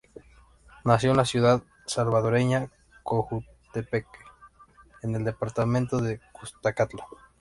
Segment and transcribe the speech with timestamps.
[0.83, 2.71] Nació en la ciudad salvadoreña
[3.03, 4.09] Cojutepeque,
[5.03, 7.05] en el departamento de Cuscatlán.